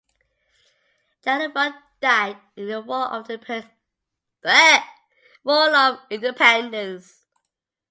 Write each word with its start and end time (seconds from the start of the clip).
Jenneval 1.23 1.75
died 2.01 2.37
in 2.55 2.65
the 2.67 2.81
war 2.81 3.03
of 3.13 3.29
independence. 6.09 7.23